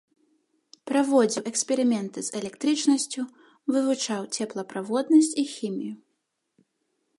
Праводзіў 0.91 1.43
эксперыменты 1.51 2.19
з 2.29 2.33
электрычнасцю, 2.39 3.21
вывучаў 3.75 4.21
цеплаправоднасць 4.41 5.33
і 5.43 5.49
хімію. 5.55 5.95